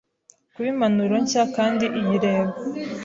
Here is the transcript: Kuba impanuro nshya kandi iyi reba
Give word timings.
Kuba 0.53 0.67
impanuro 0.73 1.15
nshya 1.23 1.43
kandi 1.55 1.85
iyi 1.99 2.15
reba 2.25 2.53